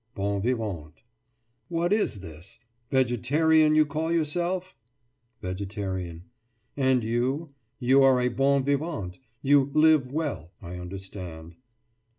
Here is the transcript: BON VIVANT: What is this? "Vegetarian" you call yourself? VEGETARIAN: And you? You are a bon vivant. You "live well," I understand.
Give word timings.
BON 0.15 0.41
VIVANT: 0.41 1.03
What 1.69 1.93
is 1.93 2.21
this? 2.21 2.57
"Vegetarian" 2.89 3.75
you 3.75 3.85
call 3.85 4.11
yourself? 4.11 4.73
VEGETARIAN: 5.43 6.23
And 6.75 7.03
you? 7.03 7.53
You 7.77 8.01
are 8.01 8.19
a 8.19 8.29
bon 8.29 8.63
vivant. 8.63 9.19
You 9.43 9.69
"live 9.75 10.11
well," 10.11 10.53
I 10.59 10.77
understand. 10.79 11.53